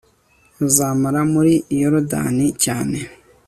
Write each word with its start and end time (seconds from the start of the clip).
bazamara 0.59 1.21
muri 1.33 1.53
yorudani 1.81 2.47
cyane 2.63 2.99